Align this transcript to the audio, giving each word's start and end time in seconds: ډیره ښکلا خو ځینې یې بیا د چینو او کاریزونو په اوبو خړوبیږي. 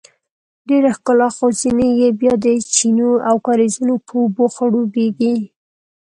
ډیره 0.67 0.91
ښکلا 0.97 1.27
خو 1.35 1.45
ځینې 1.61 1.87
یې 1.99 2.09
بیا 2.19 2.33
د 2.45 2.45
چینو 2.75 3.11
او 3.29 3.35
کاریزونو 3.47 3.93
په 4.05 4.13
اوبو 4.21 4.45
خړوبیږي. 4.55 5.35